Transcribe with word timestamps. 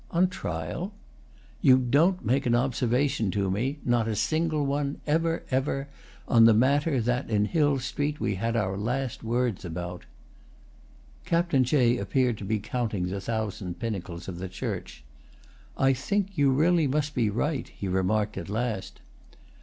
"On 0.09 0.27
trial?" 0.27 0.93
"You 1.61 1.77
don't 1.77 2.25
make 2.25 2.47
an 2.47 2.55
observation 2.55 3.29
to 3.37 3.51
me—not 3.51 4.07
a 4.07 4.15
single 4.15 4.65
one, 4.65 4.99
ever, 5.05 5.43
ever!—on 5.51 6.45
the 6.45 6.55
matter 6.55 6.99
that, 6.99 7.29
in 7.29 7.45
Hill 7.45 7.77
Street, 7.77 8.19
we 8.19 8.33
had 8.33 8.55
our 8.55 8.75
last 8.79 9.23
words 9.23 9.63
about." 9.63 10.05
Captain 11.23 11.63
Jay 11.63 11.99
appeared 11.99 12.39
to 12.39 12.43
be 12.45 12.57
counting 12.57 13.09
the 13.09 13.21
thousand 13.21 13.77
pinnacles 13.77 14.27
of 14.27 14.39
the 14.39 14.49
church. 14.49 15.03
"I 15.77 15.93
think 15.93 16.35
you 16.35 16.49
really 16.49 16.87
must 16.87 17.13
be 17.13 17.29
right," 17.29 17.67
he 17.67 17.87
remarked 17.87 18.39
at 18.39 18.49
last. 18.49 19.01